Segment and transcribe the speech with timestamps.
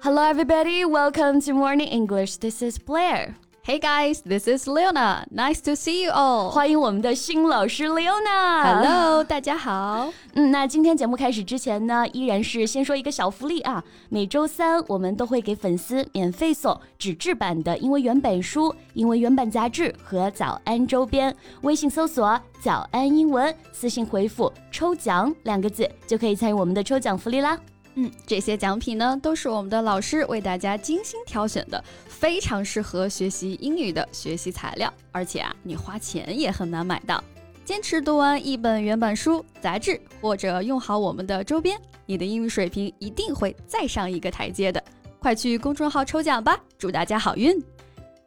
[0.00, 0.84] Hello, everybody.
[0.84, 2.36] Welcome to Morning English.
[2.36, 3.34] This is Blair.
[3.64, 5.26] Hey guys, this is Leona.
[5.28, 6.50] Nice to see you all.
[6.50, 8.62] 欢迎我们的新老师 Leona。
[8.62, 10.12] Hello，大家好。
[10.34, 13.82] 嗯，那今天节目开始之前呢，依然是先说一个小福利啊。
[14.08, 21.34] 每周三我们都会给粉丝免费送纸质版的英文原版书、英文原版杂志和早安周边。
[21.62, 27.58] 微信搜索“早安英文”，私信回复“抽奖”两个字，就可以参与我们的抽奖福利啦。
[28.00, 37.22] 嗯，这些奖品呢，都是我们的老师为大家精心挑选的，非常适合学习英语的学习材料，而且啊，你花钱也很难买到。
[37.64, 44.80] 坚持读完一本原版书、杂志，或者用好我们的周边，你的英语水平一定会再上一个台阶的。
[45.18, 47.60] 快去公众号抽奖吧，祝大家好运！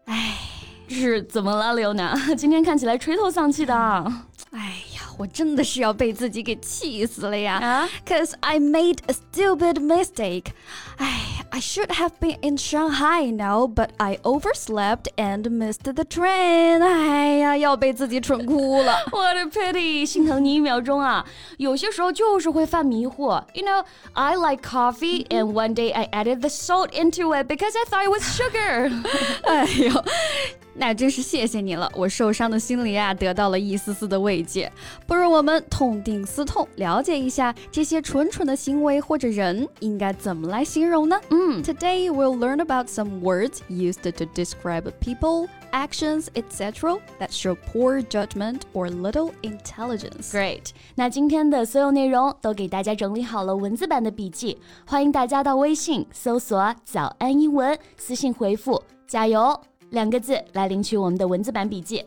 [0.03, 0.37] 哎，
[0.89, 2.35] 是怎么了，Leona？
[2.35, 3.73] 今天看起来垂头丧气的。
[5.20, 7.58] 哎呀，我真的是要被自己给气死了呀！
[7.58, 10.52] 啊 Cause I made a stupid mistake.
[10.96, 16.82] I I should have been in Shanghai now, but I overslept and missed the train.
[16.82, 19.04] 哎呀，要被自己蠢哭了。
[19.10, 20.06] What a pity！
[20.06, 21.26] 心疼你一秒钟啊！
[21.58, 23.44] 有些时候就是会犯迷惑。
[23.52, 27.84] You know, I like coffee, and one day I added the salt into it because I
[27.84, 28.90] thought it was sugar.
[29.44, 30.04] 哎呦，
[30.74, 34.70] 那真是谢谢你了，我受伤的心灵啊得到了一丝丝的慰藉。
[35.11, 41.19] 不如我们痛定思痛，了解一下这些蠢蠢的行为或者人应该怎么来形容呢？
[41.31, 46.97] 嗯 Today we'll learn about some words used to describe people, actions, etc.
[47.19, 50.31] that show poor judgment or little intelligence.
[50.31, 50.69] Great！
[50.95, 59.59] 那今天的所有内容都给大家整理好了文字版的笔记，欢迎大家到微信搜索“早安英文”，私信回复“加油”
[59.91, 62.01] 两个字来领取我们的文字版笔记。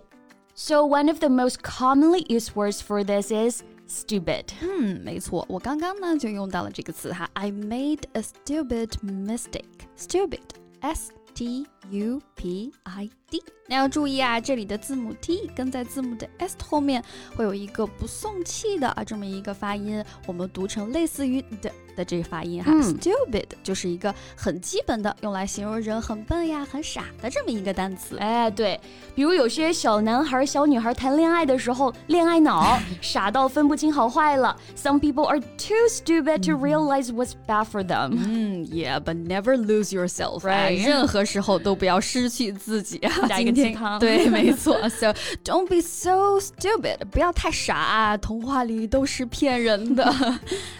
[0.53, 4.45] So one of the most commonly used words for this is stupid.
[4.61, 9.87] 嗯，没错，我刚刚呢就用到了这个词哈，I made a stupid mistake.
[9.97, 10.41] Stupid,
[10.81, 13.42] S T U P I D。
[13.66, 17.02] 那要注意啊，这里的字母 T 跟在字母的 S 后面
[17.34, 22.70] 会有一个不送气的啊这么一个发音，我们读成类似于的的这个发音哈。
[22.74, 28.18] 嗯 Stupid 就是一个很基本的用来形容人很笨呀、很傻的这么一个单词。
[28.18, 28.78] 哎，对，
[29.14, 34.54] 比如有些小男孩、小女孩谈恋爱的时候，恋爱脑， 傻到分不清好坏了。
[34.76, 38.12] Some people are too stupid to realize what's bad for them.
[38.18, 43.27] 嗯，Yeah，but never lose yourself，、Right 哎任何时候都不要失去自己啊。
[43.27, 44.77] 加一个今天鸡汤对，没错。
[44.89, 45.13] So
[45.43, 50.13] don't be so stupid，不要太傻啊，童话里都是骗人的。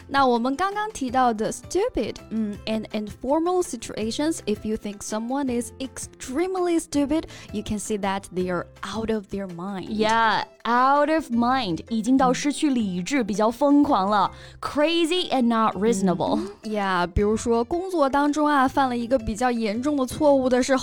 [0.08, 7.24] 那我们刚刚提到的 stupid，嗯，in informal situations, if you think someone is extremely stupid,
[7.54, 9.88] you can say that they are out of their mind.
[9.90, 16.40] Yeah, out of mind，已经到失去理智，比较疯狂了，crazy and not reasonable。
[16.64, 20.83] 呀比如说工作当中啊，犯了一个比较严重的错误的时候，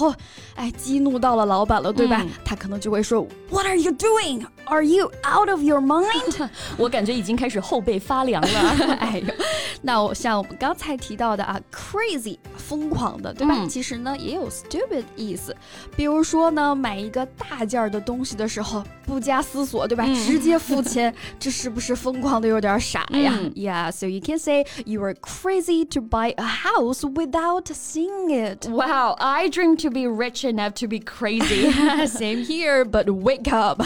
[0.54, 2.20] 哎，激怒到了老板了，对吧？
[2.22, 4.46] 嗯他可能就会说，What are you doing?
[4.66, 6.48] Are you out of your mind?
[6.76, 8.96] 我感觉已经开始后背发凉了。
[9.00, 9.34] 哎呦，
[9.82, 13.54] 那我像我们刚才提到的啊，crazy 疯狂的，对吧？
[13.58, 15.54] 嗯其实呢也有 stupid 意思，
[15.96, 20.04] 比如说呢，买一个大件儿的东西的时候，不加思索，对吧？
[20.06, 27.00] 嗯直接付钱，这是不是疯狂的有点傻呀、嗯 y e a h so you can say you are crazy to buy a house
[27.14, 28.68] without seeing it.
[28.68, 31.72] Wow, I dream to be rich enough to be crazy.
[32.06, 33.82] Same here, but wake up，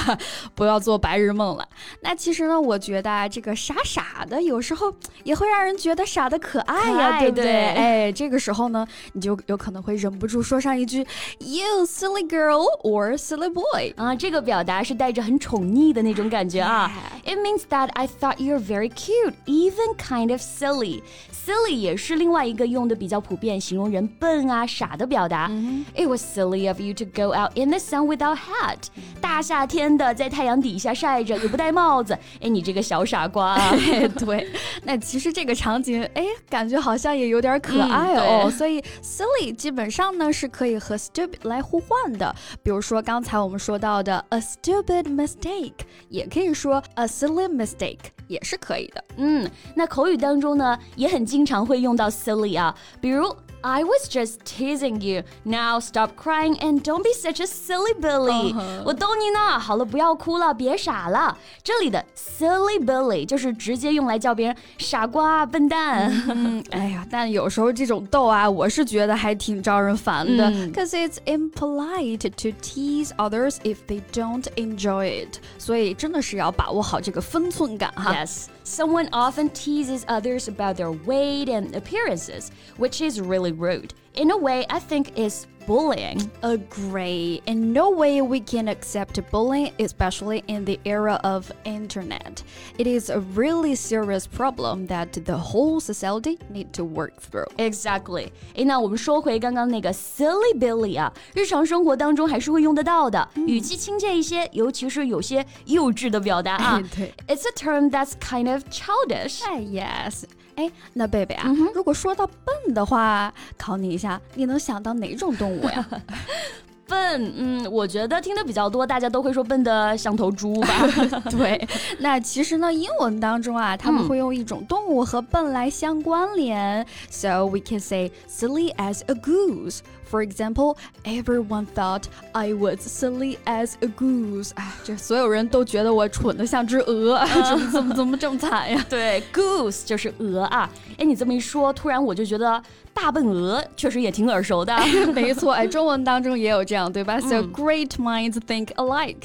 [0.54, 1.66] 不要做白日梦了。
[2.02, 4.92] 那其实呢，我觉得啊，这个傻傻的，有时候
[5.24, 7.44] 也会让人觉得傻的可爱呀，可爱对不对？
[7.44, 10.98] 对哎，这个时候呢，你就有可能会忍不住说上一句
[11.38, 13.94] “You silly girl” or “silly boy”。
[13.96, 16.90] 啊，这个表达是带着很宠溺的那种感觉啊。
[17.24, 21.02] It means that I thought you're very cute, even kind of silly.
[21.32, 25.50] Silly 也是另外一个用的比较普遍，形容人笨啊、傻的表达。
[25.95, 28.87] It was silly of you to go out in the sun without hat.
[29.21, 32.13] 大夏天的在太阳底下晒着，又不戴帽子。
[32.41, 33.57] 哎，你这个小傻瓜
[34.19, 34.47] 对，
[34.83, 38.41] 那其实这个场景，哎，感觉好像也有点可爱嗯哦。
[38.43, 42.35] 对所以 silly 基本上呢是可以和 stupid 来互换的。
[42.61, 45.73] 比如说刚才我们说到的 a stupid mistake，
[46.09, 49.03] 也可以说 a silly mistake，也是可以的。
[49.17, 53.33] 嗯，那口语当中呢，也很经常会用到 silly 啊，比如
[53.64, 55.22] I was just teasing you.
[55.44, 58.54] Now stop crying and don't be such a silly Billy.
[58.86, 61.36] 我逗你呢，好了，不要哭了，别傻了。
[61.62, 66.10] 这里的 silly Billy 就是直接用来叫别人傻瓜、笨蛋。
[66.30, 75.36] 嗯，哎呀，但有时候这种逗啊，我是觉得还挺招人烦的嗯，cause it's impolite to tease others if they don't enjoy it。
[75.58, 78.14] 所以真的是要把握好这个分寸感哈。
[78.14, 84.30] Yes, someone often teases others about their weight and appearances, which is really rude in
[84.30, 86.18] a way, I think is bullying.
[86.42, 87.42] Agree.
[87.46, 92.42] In no way we can accept bullying, especially in the era of internet.
[92.78, 97.46] It is a really serious problem that the whole society need to work through.
[97.58, 98.32] Exactly.
[98.54, 106.82] 诶，那我们说回刚刚那个 silly Billy 啊， 日常生活当中还是会用得到的，语气亲切一些，尤其是有些幼稚的表达啊。
[106.96, 109.44] 对，It's a term that's kind of childish.
[109.44, 110.24] 哎，yes。
[110.55, 115.85] 哎，那贝贝啊，如果说到笨的话，考你一下，你能想到哪种动物呀？
[116.87, 120.87] 笨，嗯，我觉得听的比较多，大家都会说笨的像头猪吧？
[121.29, 121.67] 对，
[121.99, 129.79] 那其实呢，英文当中啊，他们会用一种动物和笨来相关联，so we can say silly as a goose。
[130.07, 134.51] For example, everyone thought I was silly as a goose。
[134.53, 138.85] 哎，这所有人都觉得我蠢的像只鹅，怎么怎么怎么这么惨呀？
[138.87, 140.69] 对，goose 就是鹅啊。
[140.99, 142.61] 哎，你这么一说，突然我就觉得
[142.93, 144.77] 大笨鹅确实也挺耳熟的。
[145.11, 149.23] 没错，哎，中文当中也有这样，对吧？So great minds think alike，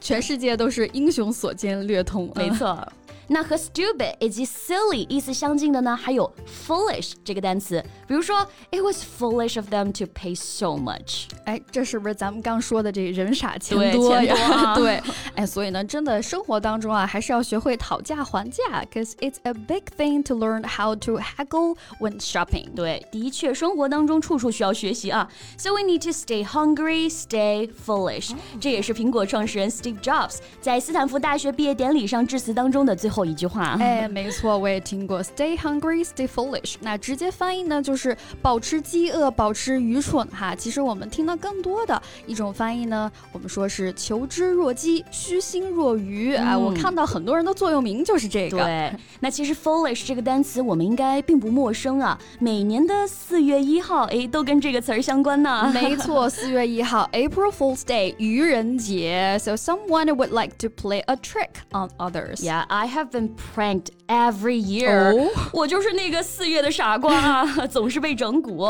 [0.00, 2.32] 全世界都是英雄所见略同。
[2.34, 2.86] 没错。
[3.27, 6.31] 那和 stupid 以及 silly 意思相近的呢，还有
[6.67, 7.83] foolish 这个单词。
[8.07, 11.25] 比如说，It was foolish of them to pay so much。
[11.45, 14.73] 哎，这是不是咱们刚说的这人傻钱多呀？
[14.73, 15.01] 对，
[15.35, 22.73] 哎，所以呢，真的生活当中啊，还是要学会讨价还价，cause it's a big thing to learn how to haggle when shopping。
[22.73, 25.29] 对，的确，生活当中处处需要学习啊。
[25.57, 28.31] So we need to stay hungry, stay foolish。
[28.59, 33.76] 这也是苹果创始人 Steve Jobs 在斯坦福大学毕业典礼上致辞当中的最 后一句话。
[33.78, 36.74] 哎，没错，我也听过 “stay hungry, stay foolish”。
[36.80, 40.26] 那直接翻译呢，就是保持饥饿，保持愚蠢。
[40.28, 46.34] 哈，其实我们听到更多的一种翻译呢，我们说是求知若饥，虚心若愚。
[46.34, 48.58] 啊，我看到很多人的座右铭就是这个。
[48.58, 52.18] 对，那其实 “foolish” 这个单词我们应该并不陌生啊。
[52.40, 55.70] 每年的四月一号，哎，都跟这个词儿相关呢。
[55.72, 59.38] 没错，四月一号，April Fool's Day，愚人节。
[59.40, 62.36] So someone would like to play a trick on others.
[62.36, 65.11] Yeah, I have been pranked every year.
[65.13, 65.31] Oh.
[65.53, 68.65] 我就是那个四月的傻瓜啊，总是被整蛊。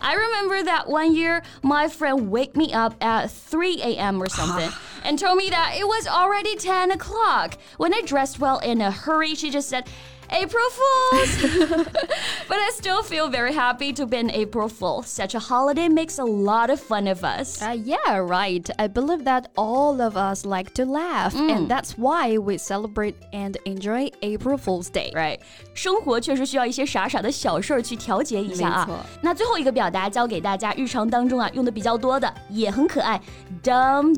[0.00, 4.20] I remember that one year, my friend wake me up at 3 a.m.
[4.22, 4.70] or something
[5.04, 7.56] and told me that it was already 10 o'clock.
[7.76, 9.84] When I dressed well in a hurry, she just said.
[10.30, 11.86] April Fools!
[12.48, 15.02] but I still feel very happy to be an April Fool.
[15.02, 17.62] Such a holiday makes a lot of fun of us.
[17.62, 18.68] Uh, yeah, right.
[18.78, 23.56] I believe that all of us like to laugh, and that's why we celebrate and
[23.64, 25.10] enjoy April Fool's Day.
[25.14, 25.40] Right.
[25.72, 28.84] 生活确实需要一些傻傻的小事儿去调节一下啊。
[28.86, 33.18] 没错那最后一个表达教给大家，日常当中啊用的比较多的，也很可爱，
[33.62, 34.14] dumb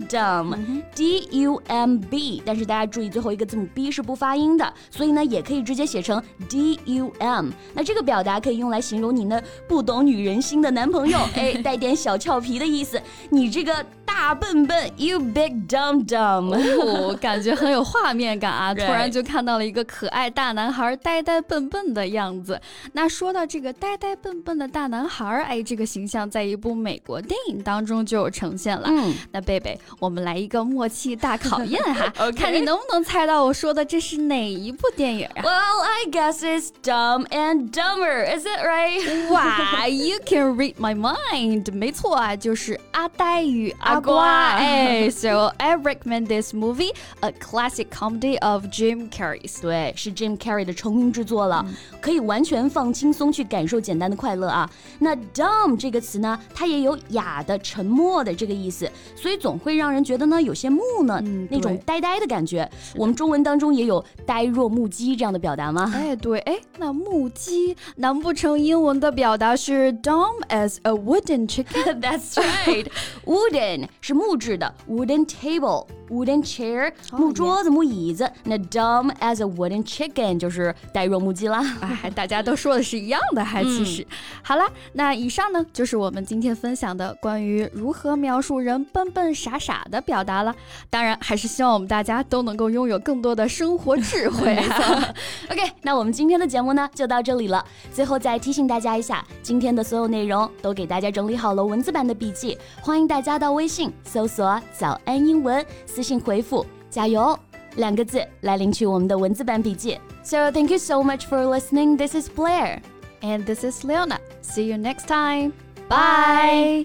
[0.93, 7.49] D U M B，但是大家注意最后一个字母 b 是不发音的，所以呢也可以直接写成 d u m。
[7.73, 13.01] 那这个表达可以用来形容你那不懂女人心的男朋友，哎，带点小俏皮的意思。
[13.29, 13.85] 你这个
[14.25, 16.51] 大笨笨，you big dumb dumb。
[16.55, 18.73] 哦，感觉很有画面感啊！
[18.73, 22.59] 突然就看到了一个可爱大男孩呆呆笨笨的样子。
[22.93, 28.87] 那说到这个呆呆笨笨的大男孩，哎，这个形象在一部美国电影当中就有呈现了。
[28.89, 39.29] 嗯，那贝贝，我们来一个默契大考验哈，看你能不能猜到我说的这是哪一部电影啊？Well, I guess it's Dumb and Dumber, is it right?
[39.29, 41.71] 哇 you can read my mind。
[41.71, 44.14] 没错啊，就是阿呆与阿瓜。
[44.14, 44.50] 瓜瓜。
[44.56, 49.60] 哎，So I recommend this movie, a classic comedy of Jim Carrey's。
[49.60, 51.64] 对，是 Jim Carrey 的成名之作了，
[52.00, 54.70] 可以完全放轻松去感受简单的快乐啊。
[54.98, 62.68] 那 dumb 这个词呢，它也有哑的、沉默的这个意思，所以总会让人觉得呢有些木讷，嗯那种对呆呆的感觉。
[62.96, 65.92] 我们中文当中也有呆若木鸡这样的表达吗？
[65.94, 72.00] 哎，对，哎，那木鸡，难不成英文的表达是 dumb as a wooden chicken？
[72.00, 72.86] That's right.
[73.24, 78.29] Wooden 是木质的，wooden table, Wooden chair，木桌子、木椅子。
[78.43, 81.63] 那 dumb as a wooden chicken 就是呆若木鸡啦。
[81.81, 84.05] 哎，大家都说的是一样的，还其实。
[84.43, 90.55] 好啦，那以上呢就是我们今天分享的关于如何描述人笨笨傻傻的表达了。
[90.89, 94.55] 当然，还是希望我们大家都能够拥有更多的生活 智慧。
[95.49, 97.63] OK，那我们今天的节目呢就到这里了。
[97.91, 107.38] 最后再提醒大家一下，今天的所有内容都给大家整理好了文字版的笔记，欢迎大家到微信搜索“早安英文”，私信回复“加油”
[107.76, 109.98] 两个字来领取我们的文字版笔记。
[110.22, 111.96] So thank you so much for listening.
[111.96, 112.80] This is Blair.
[113.22, 114.18] And this is Leona.
[114.42, 115.52] See you next time.
[115.88, 116.84] Bye.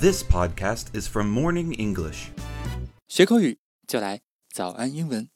[0.00, 2.30] This podcast is from Morning English.
[3.08, 4.20] 学口语就来
[4.52, 5.30] 早安英文。